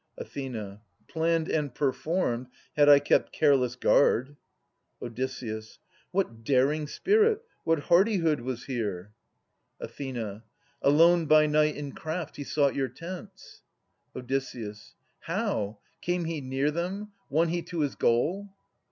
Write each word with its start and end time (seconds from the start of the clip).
Ath. 0.19 0.35
Planned, 1.09 1.47
and 1.47 1.75
performed, 1.75 2.47
had 2.75 2.89
I 2.89 2.97
kept 2.97 3.31
careless 3.31 3.75
guard. 3.75 4.35
Od. 4.99 5.11
What 6.09 6.43
daring 6.43 6.87
spirit, 6.87 7.43
what 7.65 7.81
hardihood, 7.81 8.39
was 8.41 8.63
here! 8.63 9.13
47 9.77 10.15
79] 10.15 10.23
Atas 10.33 10.41
55 10.79 10.85
Ath. 10.87 10.93
Alone 10.93 11.25
by 11.27 11.45
night 11.45 11.75
in 11.75 11.91
craft 11.91 12.37
he 12.37 12.43
sought 12.43 12.73
your 12.73 12.89
tents. 12.89 13.61
Od. 14.15 14.41
How? 15.19 15.77
Came 16.01 16.25
he 16.25 16.41
near 16.41 16.71
them? 16.71 17.11
Won 17.29 17.49
he 17.49 17.61
to 17.61 17.81
his 17.81 17.93
goal 17.93 18.49